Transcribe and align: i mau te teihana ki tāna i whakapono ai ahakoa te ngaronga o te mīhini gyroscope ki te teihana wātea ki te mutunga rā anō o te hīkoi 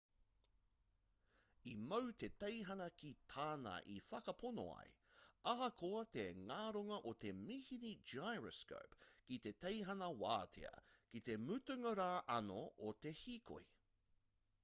i 1.71 1.73
mau 1.89 2.07
te 2.23 2.29
teihana 2.43 2.87
ki 3.01 3.11
tāna 3.33 3.73
i 3.95 3.97
whakapono 4.07 4.65
ai 4.77 4.95
ahakoa 5.51 6.01
te 6.17 6.25
ngaronga 6.47 6.99
o 7.11 7.13
te 7.27 7.35
mīhini 7.43 7.93
gyroscope 8.15 9.11
ki 9.29 9.39
te 9.49 9.53
teihana 9.67 10.11
wātea 10.25 10.75
ki 11.11 11.25
te 11.31 11.37
mutunga 11.45 11.95
rā 12.01 12.11
anō 12.41 12.59
o 12.91 12.97
te 13.07 13.15
hīkoi 13.23 13.65